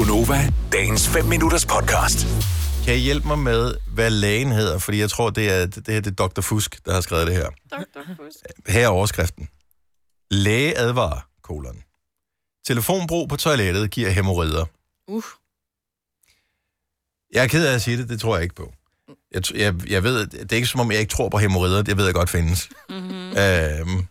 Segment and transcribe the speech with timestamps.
[0.00, 2.26] Gunova, dagens 5 minutters podcast.
[2.84, 4.78] Kan I hjælpe mig med, hvad lægen hedder?
[4.78, 6.40] Fordi jeg tror, det er, det er det Dr.
[6.40, 7.50] Fusk, der har skrevet det her.
[7.70, 8.00] Dr.
[8.16, 8.38] Fusk.
[8.68, 9.48] Her er overskriften.
[10.30, 11.82] Læge advarer, kolon.
[12.66, 14.64] Telefonbrug på toilettet giver hemorrider.
[15.08, 15.24] Uh.
[17.32, 18.72] Jeg er ked af at sige det, det tror jeg ikke på.
[19.32, 21.96] Jeg, jeg, jeg ved, det er ikke som om, jeg ikke tror på hemorrider, det
[21.96, 22.68] ved jeg godt findes.
[22.88, 23.36] Mm-hmm.
[23.38, 24.06] Øhm,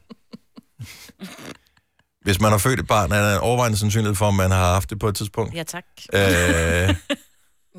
[2.29, 4.73] hvis man har født et barn, er der en overvejende sandsynlighed for, at man har
[4.73, 5.53] haft det på et tidspunkt.
[5.55, 5.83] Ja, tak.
[6.13, 6.19] Øh,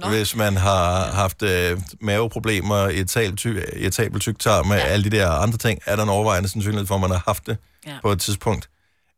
[0.00, 0.08] Nå.
[0.08, 4.82] hvis man har haft øh, maveproblemer, irritabel tyktarm med ja.
[4.82, 7.46] alle de der andre ting, er der en overvejende sandsynlighed for, at man har haft
[7.46, 7.96] det ja.
[8.02, 8.68] På et tidspunkt.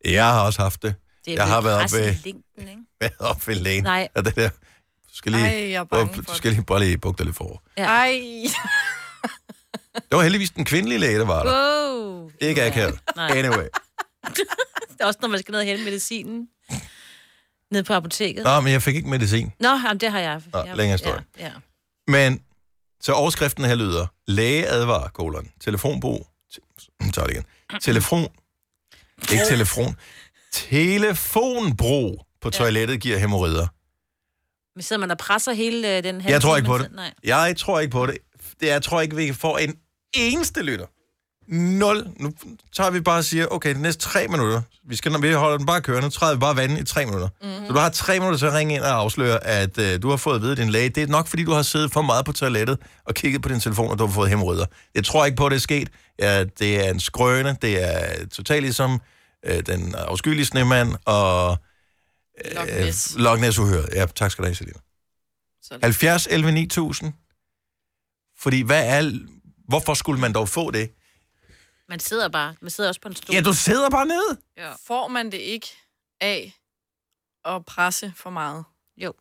[0.04, 0.95] Jeg har også haft det.
[1.24, 2.82] Det er Jeg har været oppe ved- i længden, ikke?
[3.01, 3.84] Været op ved lægen.
[3.84, 4.09] Nej.
[4.16, 6.80] Og det der, du skal lige, Ej, jeg er bange du for skal lige bare
[6.80, 7.62] lige bukke dig lidt for.
[7.78, 7.84] Ja.
[7.84, 8.20] Ej.
[9.95, 11.52] Det var heldigvis den kvindelige læge, der var der.
[11.52, 12.30] Wow.
[12.40, 12.98] Ikke akavet.
[13.16, 13.64] Anyway.
[15.05, 16.48] Også, når man skal ned og hente medicinen.
[17.70, 18.45] Ned på apoteket.
[18.45, 19.52] Nå, men jeg fik ikke medicin.
[19.60, 20.43] Nå, jamen, det har jeg.
[20.52, 21.24] Nå, jeg længere historie.
[21.38, 21.52] Ja, ja.
[22.07, 22.40] Men,
[23.01, 27.45] så overskriften her lyder, læge advarer, kolon, telefonbrug, te- tager det igen,
[27.80, 28.29] telefon,
[29.32, 29.96] ikke telefon,
[30.52, 33.66] telefonbrug på toilettet giver hemorrider.
[34.74, 36.30] Men sidder man og presser hele øh, den her...
[36.30, 36.93] Jeg tror ikke på det.
[36.93, 37.15] Nej.
[37.24, 38.19] Jeg tror ikke på det.
[38.60, 39.76] det jeg tror ikke, vi får en
[40.15, 40.87] eneste lytter.
[41.52, 42.06] Nul.
[42.16, 42.32] Nu
[42.76, 45.66] tager vi bare og siger, okay, de næste tre minutter, vi, skal, vi holder den
[45.66, 47.28] bare kørende, træder vi bare vandet i tre minutter.
[47.42, 47.66] Mm-hmm.
[47.66, 50.16] Så du har tre minutter til at ringe ind og afsløre, at uh, du har
[50.16, 50.88] fået at vide din læge.
[50.88, 53.60] Det er nok, fordi du har siddet for meget på toilettet og kigget på din
[53.60, 54.66] telefon, og du har fået hemorrider.
[54.95, 55.88] Jeg tror ikke på, at det er sket.
[56.18, 57.56] Ja, det er en skrøne.
[57.62, 59.00] Det er totalt ligesom
[59.50, 61.58] uh, den afskyelige snemand og
[62.54, 63.14] Loch uh, Ness.
[63.16, 63.58] Loch Ness.
[63.95, 64.78] Ja, tak skal du have, Selina.
[65.62, 67.12] Så- 70 11 9000.
[68.38, 69.12] Fordi hvad er...
[69.69, 70.91] Hvorfor skulle man dog få det?
[71.93, 72.54] Man sidder bare.
[72.60, 73.34] Man sidder også på en stol.
[73.34, 74.38] Ja, du sidder bare nede.
[74.56, 74.72] Ja.
[74.87, 75.66] Får man det ikke
[76.21, 76.54] af
[77.44, 78.65] at presse for meget?
[78.97, 79.12] Jo,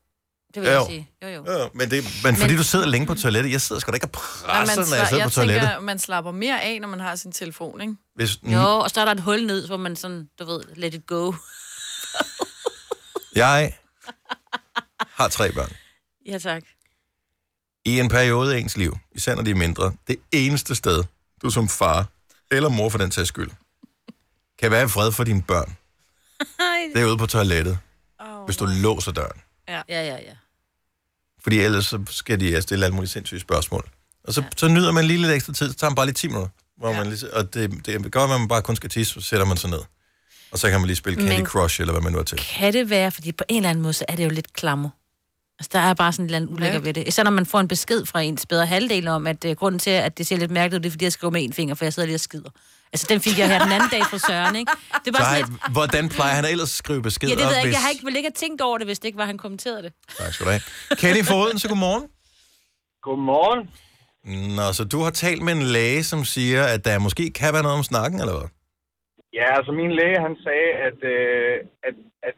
[0.53, 0.75] det vil Jo.
[0.75, 1.09] jeg sige.
[1.23, 1.59] Jo, jo.
[1.59, 4.05] Ja, men, det, men fordi du sidder længe på toilettet, jeg sidder sgu da ikke
[4.05, 5.61] og presser, når jeg sidder jeg på toilettet.
[5.61, 7.95] tænker, man slapper mere af, når man har sin telefon, ikke?
[8.15, 10.93] Hvis, Jo, og så er der et hul ned, hvor man sådan, du ved, let
[10.93, 11.33] it go.
[13.35, 13.73] Jeg
[14.99, 15.71] har tre børn.
[16.25, 16.63] Ja, tak.
[17.85, 21.03] I en periode af ens liv, især når de er mindre, det eneste sted,
[21.41, 22.05] du som far,
[22.51, 23.51] eller mor for den tages skyld,
[24.59, 25.77] kan være i fred for dine børn,
[26.95, 27.77] det er ude på toilettet,
[28.19, 29.41] Oh, hvis du låser døren.
[29.67, 30.33] Ja, ja, ja.
[31.43, 33.89] Fordi ellers så skal de stille alle mulige sindssyge spørgsmål.
[34.23, 34.47] Og så, ja.
[34.57, 36.49] så nyder man lige lidt ekstra tid, så tager man bare lige 10 minutter.
[36.77, 36.97] Hvor ja.
[36.97, 39.57] man lige, og det, det gør, at man bare kun skal tisse, så sætter man
[39.57, 39.79] sig ned.
[40.51, 42.37] Og så kan man lige spille Candy Men- Crush, eller hvad man nu er til.
[42.37, 44.89] Kan det være, fordi på en eller anden måde, så er det jo lidt klammer.
[45.59, 47.07] Altså, der er bare sådan en eller anden ulækker ved det.
[47.07, 49.89] Især når man får en besked fra ens bedre halvdel om, at uh, grunden til,
[49.91, 51.85] at det ser lidt mærkeligt ud, det er, fordi jeg skriver med en finger, for
[51.85, 52.49] jeg sidder lige og skider.
[52.93, 54.71] Altså, den fik jeg her den anden dag fra Søren, ikke?
[55.05, 57.33] Det var Så sådan lidt, hvordan plejer han ellers at skrive beskeder?
[57.33, 57.67] ja, det ved jeg ikke.
[57.67, 57.75] hvis...
[57.75, 59.91] Jeg har ikke, vel ikke tænkt over det, hvis det ikke var, han kommenterede det.
[60.19, 60.61] Tak skal du have.
[61.01, 62.03] Kenny Foden, så godmorgen.
[63.07, 63.61] Godmorgen.
[64.57, 67.63] Nå, så du har talt med en læge, som siger, at der måske kan være
[67.63, 68.49] noget om snakken, eller hvad?
[69.39, 71.53] Ja, altså min læge, han sagde, at, øh,
[71.87, 71.95] at,
[72.29, 72.35] at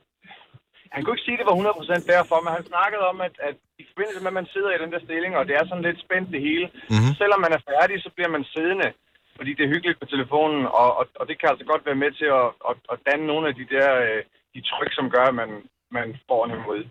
[0.94, 3.56] han kunne ikke sige, at det var 100% derfor, men han snakkede om, at, at
[3.82, 6.00] i forbindelse med, at man sidder i den der stilling, og det er sådan lidt
[6.06, 6.94] spændt det hele, Mhm.
[6.96, 7.14] mm-hmm.
[7.22, 8.90] selvom man er færdig, så bliver man siddende,
[9.38, 12.12] fordi det er hyggeligt på telefonen, og, og, og det kan altså godt være med
[12.20, 14.22] til at, at, at danne nogle af de der øh,
[14.56, 15.50] de tryk, som gør, at man,
[15.98, 16.86] man får en hemorrhoid.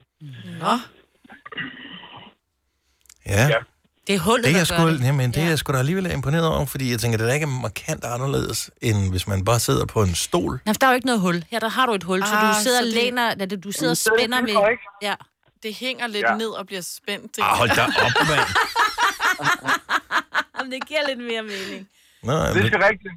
[0.65, 0.75] Nå,
[3.35, 3.45] Ja.
[3.55, 3.61] Ja.
[4.07, 5.01] Det er hullet, Det er jeg sgu, det.
[5.01, 5.49] jamen, det er Ja.
[5.49, 9.11] jeg sgu da alligevel imponeret over, fordi jeg tænker, det er ikke markant anderledes, end
[9.11, 10.61] hvis man bare sidder på en stol.
[10.67, 11.45] Nej, der er jo ikke noget hul.
[11.51, 13.47] Her der har du et hul, så Ah, du sidder så og det- læner, da
[13.47, 14.57] du sidder og så er spænder med...
[15.03, 15.15] Ja.
[15.63, 16.35] det hænger lidt Ja.
[16.37, 17.37] ned og bliver spændt.
[17.37, 17.43] Det.
[17.43, 18.41] Ah, hold da op, mand.
[20.59, 21.89] Jamen, det giver lidt mere mening.
[22.29, 23.15] Nå, Det men, skal rigtigt.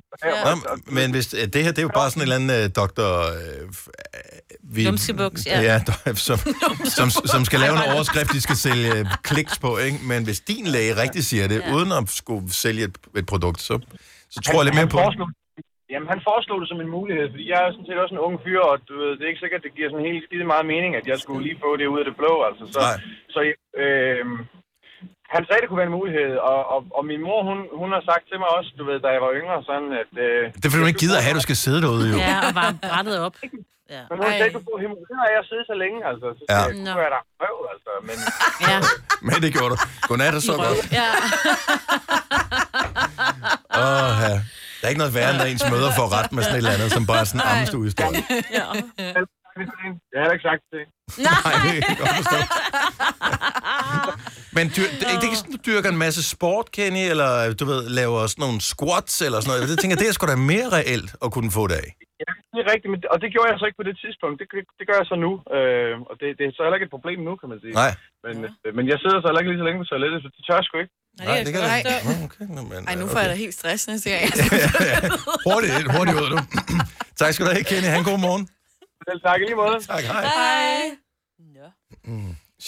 [0.48, 0.52] nå,
[0.98, 3.10] men hvis, det her, det er jo bare sådan en eller anden uh, doktor...
[3.40, 5.60] Uh, vi, Lumskebuks, ja.
[5.70, 5.78] ja
[6.28, 6.38] som,
[6.98, 8.92] som, som skal lave en overskrift, de skal sælge
[9.30, 9.98] kliks på, ikke?
[10.12, 11.74] Men hvis din læge rigtig siger det, Ja.
[11.76, 13.74] uden at skulle sælge et, et produkt, så,
[14.36, 15.30] så tror jeg lidt mere han på foreslog,
[15.94, 18.36] Jamen, han foreslog det som en mulighed, fordi jeg er sådan set også en ung
[18.46, 20.92] fyr, og du ved, det er ikke sikkert, det giver sådan helt skide meget mening,
[21.00, 22.64] at jeg skulle lige få det ud af det blå, altså.
[22.76, 22.98] Så, Nej.
[23.34, 23.40] så
[23.84, 24.26] øh,
[25.34, 28.04] han sagde, det kunne være en mulighed, og, og, og min mor, hun, hun har
[28.10, 30.12] sagt til mig også, du ved, da jeg var yngre, sådan at...
[30.26, 32.18] Øh, Det er fordi, du ikke gider at have, at du skal sidde derude, jo.
[32.28, 33.36] Ja, og varme brættet op.
[33.96, 34.02] Ja.
[34.10, 36.28] Men hun sagde, du får hemorrider af at sidde så længe, altså.
[36.38, 36.60] Så Ja.
[36.60, 36.64] ja.
[36.70, 36.92] det Nå.
[36.92, 37.92] kunne være der røv, altså.
[38.10, 38.18] Men
[38.70, 38.78] ja.
[39.28, 39.78] Men det gjorde du.
[40.10, 40.80] Godnat, og så godt.
[41.00, 41.10] ja.
[43.84, 44.34] Åh, ja.
[44.80, 46.76] Der er ikke noget værre, end når ens møder får ret med sådan et eller
[46.78, 48.22] andet, som bare er sådan en ammestuehistorie.
[48.60, 48.66] ja.
[50.12, 50.84] jeg har heller ikke sagt det.
[51.28, 52.38] Nej, det kan jeg godt forstå.
[54.58, 57.30] Men dyr, det, det er ikke sådan, du dyrker en masse sport, Kenny, eller
[57.60, 59.72] du ved, laver sådan nogle squats eller sådan noget.
[59.74, 61.90] Jeg tænker, det er sgu da mere reelt at kunne få det af.
[62.24, 64.36] Ja, det er rigtigt, men, og det gjorde jeg så ikke på det tidspunkt.
[64.42, 64.48] Det,
[64.80, 67.20] det gør jeg så nu, øh, og det, det er så heller ikke et problem
[67.28, 67.74] nu, kan man sige.
[67.84, 67.92] Nej.
[68.26, 68.36] Men,
[68.66, 70.58] øh, men jeg sidder så heller ikke lige så længe på toilettet, så det tør
[70.60, 70.94] jeg sgu ikke.
[71.20, 71.72] Nej, det kan Nej.
[71.72, 72.26] jeg ikke.
[72.28, 73.40] Okay, men, Ej, nu øh, får jeg okay.
[73.40, 74.24] da helt stress næste gang.
[75.48, 76.38] Hurtigt, ind, hurtigt ud, du.
[77.20, 77.90] tak skal du have, Kenny.
[77.96, 78.44] Han god morgen.
[79.08, 79.78] Selv tak i lige måde.
[79.92, 80.24] Tak, hej.
[80.40, 81.06] Hej.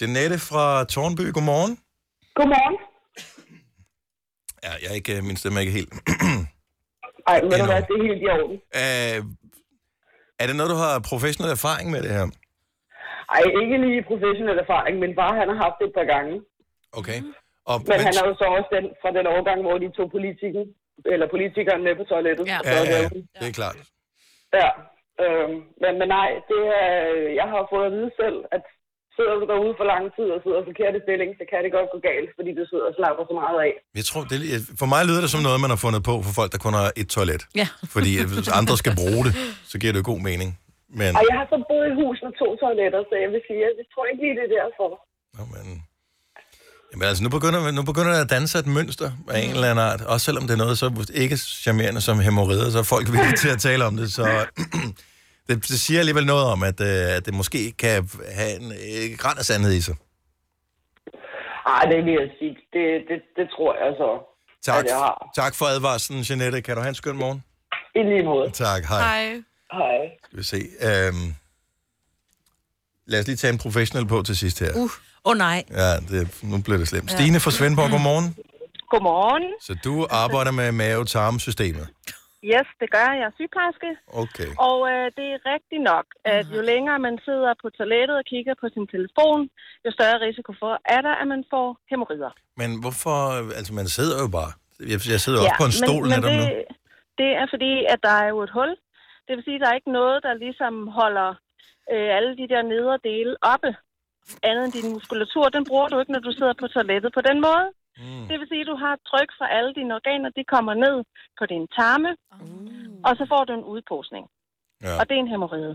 [0.02, 1.74] Jeanette fra Tornby, godmorgen.
[2.38, 2.78] Godmorgen.
[4.66, 5.94] Ja, jeg er ikke, øh, min stemme er ikke helt.
[7.32, 8.58] Ej, hvad, det er helt i orden.
[8.82, 9.18] Øh,
[10.42, 12.26] er det noget, du har professionel erfaring med det her?
[13.36, 16.34] Ej, ikke lige professionel erfaring, men bare han har haft det et par gange.
[17.00, 17.20] Okay.
[17.70, 20.64] Og, Men han er jo så også den, fra den årgang, hvor de tog politikken,
[21.14, 22.44] eller politikeren med på toilettet.
[22.54, 22.60] Ja.
[22.66, 23.78] ja, Så ja, det- det er klart.
[24.62, 24.70] ja.
[25.24, 26.92] Øhm, men, men nej, det er,
[27.40, 28.64] jeg har fået at vide selv, at
[29.18, 31.90] sidder du derude for lang tid og sidder i forkerte stilling, så kan det godt
[31.96, 33.74] gå galt, fordi du sidder og slapper så meget af.
[34.00, 34.38] Jeg tror, det,
[34.82, 36.88] for mig lyder det som noget, man har fundet på for folk, der kun har
[37.02, 37.42] et toilet.
[37.62, 37.68] Ja.
[37.96, 39.34] Fordi øh, hvis andre skal bruge det,
[39.72, 40.50] så giver det jo god mening.
[41.00, 43.62] Men, Og jeg har så boet i hus med to toiletter, så jeg vil sige,
[43.70, 44.90] at jeg tror ikke lige, det er derfor.
[45.38, 45.66] Nå, men,
[46.92, 49.86] jamen, altså, nu begynder, nu begynder der at danse et mønster af en eller anden
[49.90, 50.02] art.
[50.14, 50.88] Også selvom det er noget så
[51.24, 51.36] ikke
[51.66, 54.08] charmerende som hemorrider, så er folk villige til at tale om det.
[54.18, 54.24] Så
[55.50, 58.10] det, det siger alligevel noget om, at, øh, at det måske kan
[58.40, 59.96] have en øh, græn af sandhed i sig.
[61.68, 62.54] Ej, det vil jeg sige.
[62.74, 64.10] Det, det, det tror jeg så,
[64.66, 65.32] Tak, at jeg har.
[65.36, 66.62] tak for advarslen, Jeanette.
[66.62, 67.44] Kan du have en skøn morgen?
[67.96, 68.50] I lige måde.
[68.52, 69.00] Tak, hej.
[69.00, 69.44] Hej.
[69.74, 69.98] Hej.
[70.26, 70.58] Skal vi se.
[70.82, 71.34] Øhm,
[73.06, 74.72] lad os lige tage en professionel på til sidst her.
[74.76, 74.90] Åh uh.
[75.24, 75.64] oh, nej.
[75.72, 77.12] Ja, det, nu bliver det slemt.
[77.12, 78.36] Stine fra Svendborg, godmorgen.
[78.90, 79.44] Godmorgen.
[79.62, 81.88] Så du arbejder med mave-tarmsystemet.
[82.52, 83.16] Yes, det gør jeg.
[83.22, 83.90] Jeg er sygeplejerske.
[84.24, 84.50] Okay.
[84.70, 86.06] Og øh, det er rigtigt nok,
[86.36, 89.40] at jo længere man sidder på toilettet og kigger på sin telefon,
[89.86, 92.32] jo større risiko for er der, at man får hemorrider.
[92.62, 93.18] Men hvorfor...
[93.58, 94.52] Altså, man sidder jo bare.
[94.92, 96.46] Jeg, jeg sidder også på en stol men, men det, nu.
[97.22, 98.72] det er fordi, at der er jo et hul.
[99.26, 101.30] Det vil sige, at der er ikke noget, der ligesom holder
[101.94, 103.72] øh, alle de der nedre dele oppe.
[104.50, 107.38] Andet end din muskulatur, den bruger du ikke, når du sidder på toilettet på den
[107.48, 107.66] måde.
[108.00, 108.26] Mm.
[108.30, 110.98] Det vil sige, at du har tryk fra alle dine organer, de kommer ned
[111.40, 112.12] på din tarme,
[113.08, 114.26] og så får du en udposning.
[114.84, 114.94] Ja.
[115.00, 115.74] Og det er en hemorrhide.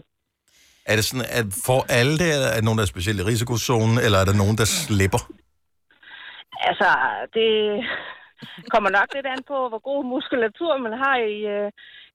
[0.91, 3.29] Er det sådan, at får alle det, eller er der nogen, der er specielt i
[3.33, 5.23] risikozonen, eller er der nogen, der slipper?
[6.69, 6.89] Altså,
[7.37, 7.49] det
[8.73, 11.69] kommer nok lidt an på, hvor god muskulatur man har i, øh,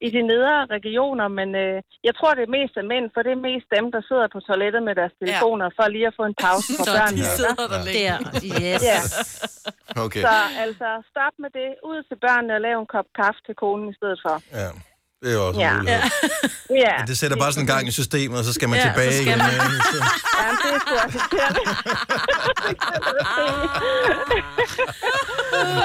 [0.06, 1.78] i de nedre regioner, men øh,
[2.08, 4.40] jeg tror, det er mest af mænd, for det er mest dem, der sidder på
[4.48, 7.18] toilettet med deres telefoner, for lige at få en pause fra Så børnene.
[7.22, 7.38] De ikke?
[7.40, 8.06] sidder der Det længe.
[8.14, 8.18] er,
[8.76, 8.84] yes.
[8.92, 9.00] Ja.
[10.06, 10.22] Okay.
[10.28, 10.36] Så
[10.66, 11.70] altså, stop med det.
[11.92, 14.36] Ud til børnene og lav en kop kaffe til konen i stedet for.
[14.62, 14.70] Ja.
[15.24, 15.74] Det er jo også en Ja.
[15.78, 16.02] mulighed.
[16.70, 18.86] Ja, Men det sætter bare sådan en gang i systemet, og så skal man Ja,
[18.88, 19.38] tilbage igen.
[19.38, 19.50] man.
[19.52, 19.58] Så-
[20.40, 21.20] ja det er sgu også.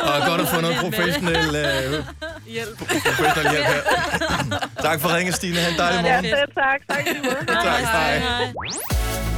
[0.14, 2.04] Og godt at få noget professionel, øh,
[2.46, 2.78] Hjælp.
[2.78, 3.80] professionel hjælp her.
[4.88, 5.56] tak for ringen, Stine.
[5.56, 6.24] Ha' en dejlig ja, morgen.
[6.24, 6.80] selv tak.
[6.88, 7.64] Tak.
[7.64, 8.22] Tak, hej.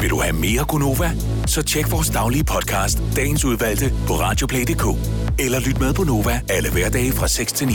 [0.00, 1.11] Vil du have mere Gunova?
[1.46, 4.85] Så tjek vores daglige podcast, dagens udvalgte, på radioplay.dk.
[5.38, 7.75] Eller lyt med på Nova alle hverdage fra 6 til 9.